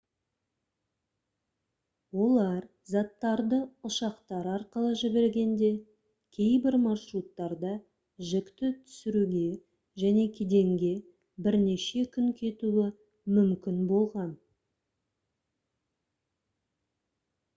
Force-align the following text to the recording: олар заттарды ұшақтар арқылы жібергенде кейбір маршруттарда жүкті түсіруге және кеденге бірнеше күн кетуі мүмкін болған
олар 2.27 2.63
заттарды 2.93 3.59
ұшақтар 3.89 4.47
арқылы 4.53 4.93
жібергенде 5.01 5.69
кейбір 6.37 6.77
маршруттарда 6.85 7.73
жүкті 8.31 8.71
түсіруге 8.87 9.43
және 10.05 10.25
кеденге 10.39 10.91
бірнеше 11.49 12.07
күн 12.17 12.33
кетуі 12.41 12.87
мүмкін 13.37 13.85
болған 13.93 14.33